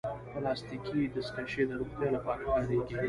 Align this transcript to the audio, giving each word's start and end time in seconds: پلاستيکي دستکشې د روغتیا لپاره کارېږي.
پلاستيکي 0.31 1.01
دستکشې 1.15 1.63
د 1.69 1.71
روغتیا 1.79 2.09
لپاره 2.17 2.43
کارېږي. 2.53 2.97